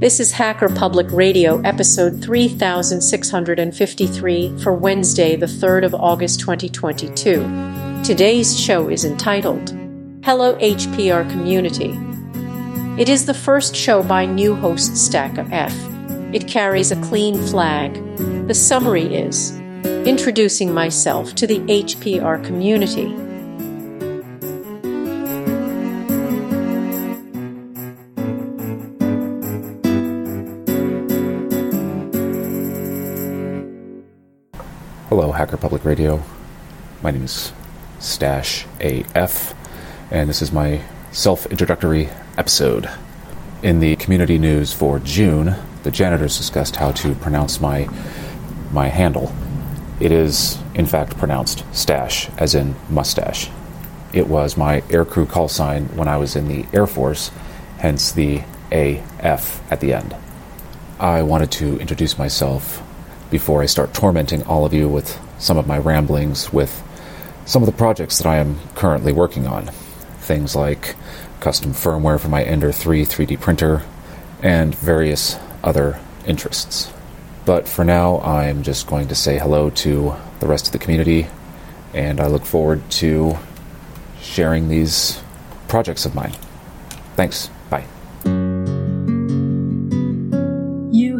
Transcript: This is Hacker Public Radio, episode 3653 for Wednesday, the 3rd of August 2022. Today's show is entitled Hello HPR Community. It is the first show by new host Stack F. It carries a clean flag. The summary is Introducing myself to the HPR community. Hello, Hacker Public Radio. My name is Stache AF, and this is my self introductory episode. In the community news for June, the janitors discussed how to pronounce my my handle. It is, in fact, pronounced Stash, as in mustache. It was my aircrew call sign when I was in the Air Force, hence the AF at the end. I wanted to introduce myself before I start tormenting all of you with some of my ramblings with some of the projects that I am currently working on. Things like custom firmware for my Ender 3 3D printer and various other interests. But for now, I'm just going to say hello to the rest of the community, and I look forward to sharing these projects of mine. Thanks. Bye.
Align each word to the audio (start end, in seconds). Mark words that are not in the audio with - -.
This 0.00 0.18
is 0.18 0.32
Hacker 0.32 0.70
Public 0.70 1.08
Radio, 1.10 1.60
episode 1.60 2.24
3653 2.24 4.58
for 4.62 4.72
Wednesday, 4.72 5.36
the 5.36 5.44
3rd 5.44 5.84
of 5.84 5.94
August 5.94 6.40
2022. 6.40 8.02
Today's 8.02 8.58
show 8.58 8.88
is 8.88 9.04
entitled 9.04 9.68
Hello 10.24 10.56
HPR 10.56 11.30
Community. 11.30 11.98
It 12.98 13.10
is 13.10 13.26
the 13.26 13.34
first 13.34 13.76
show 13.76 14.02
by 14.02 14.24
new 14.24 14.54
host 14.54 14.96
Stack 14.96 15.36
F. 15.52 15.74
It 16.32 16.48
carries 16.48 16.90
a 16.90 17.02
clean 17.02 17.36
flag. 17.48 17.92
The 18.48 18.54
summary 18.54 19.14
is 19.14 19.50
Introducing 19.84 20.72
myself 20.72 21.34
to 21.34 21.46
the 21.46 21.58
HPR 21.58 22.42
community. 22.42 23.14
Hello, 35.10 35.32
Hacker 35.32 35.56
Public 35.56 35.84
Radio. 35.84 36.22
My 37.02 37.10
name 37.10 37.24
is 37.24 37.52
Stache 37.98 38.64
AF, 38.78 39.56
and 40.08 40.30
this 40.30 40.40
is 40.40 40.52
my 40.52 40.82
self 41.10 41.46
introductory 41.46 42.08
episode. 42.38 42.88
In 43.60 43.80
the 43.80 43.96
community 43.96 44.38
news 44.38 44.72
for 44.72 45.00
June, 45.00 45.56
the 45.82 45.90
janitors 45.90 46.38
discussed 46.38 46.76
how 46.76 46.92
to 46.92 47.16
pronounce 47.16 47.60
my 47.60 47.88
my 48.70 48.86
handle. 48.86 49.32
It 49.98 50.12
is, 50.12 50.60
in 50.76 50.86
fact, 50.86 51.18
pronounced 51.18 51.64
Stash, 51.72 52.30
as 52.38 52.54
in 52.54 52.76
mustache. 52.88 53.50
It 54.12 54.28
was 54.28 54.56
my 54.56 54.82
aircrew 54.82 55.28
call 55.28 55.48
sign 55.48 55.86
when 55.96 56.06
I 56.06 56.18
was 56.18 56.36
in 56.36 56.46
the 56.46 56.66
Air 56.72 56.86
Force, 56.86 57.32
hence 57.78 58.12
the 58.12 58.42
AF 58.70 59.60
at 59.72 59.80
the 59.80 59.92
end. 59.92 60.14
I 61.00 61.22
wanted 61.22 61.50
to 61.50 61.80
introduce 61.80 62.16
myself 62.16 62.80
before 63.30 63.62
I 63.62 63.66
start 63.66 63.94
tormenting 63.94 64.42
all 64.44 64.64
of 64.64 64.74
you 64.74 64.88
with 64.88 65.18
some 65.38 65.56
of 65.56 65.66
my 65.66 65.78
ramblings 65.78 66.52
with 66.52 66.82
some 67.46 67.62
of 67.62 67.66
the 67.66 67.76
projects 67.76 68.18
that 68.18 68.26
I 68.26 68.36
am 68.36 68.60
currently 68.74 69.12
working 69.12 69.46
on. 69.46 69.66
Things 70.20 70.54
like 70.54 70.94
custom 71.40 71.72
firmware 71.72 72.20
for 72.20 72.28
my 72.28 72.42
Ender 72.42 72.70
3 72.70 73.04
3D 73.04 73.40
printer 73.40 73.82
and 74.42 74.74
various 74.74 75.38
other 75.64 75.98
interests. 76.26 76.92
But 77.46 77.66
for 77.66 77.84
now, 77.84 78.20
I'm 78.20 78.62
just 78.62 78.86
going 78.86 79.08
to 79.08 79.14
say 79.14 79.38
hello 79.38 79.70
to 79.70 80.14
the 80.40 80.46
rest 80.46 80.66
of 80.66 80.72
the 80.72 80.78
community, 80.78 81.26
and 81.94 82.20
I 82.20 82.26
look 82.26 82.44
forward 82.44 82.88
to 82.92 83.38
sharing 84.20 84.68
these 84.68 85.20
projects 85.66 86.04
of 86.04 86.14
mine. 86.14 86.36
Thanks. 87.16 87.48
Bye. 87.70 87.84